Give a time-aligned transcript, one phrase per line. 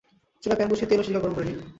[0.43, 1.61] চুলায় প্যান বসিয়ে তেল ও সিরকা গরম করে নিন।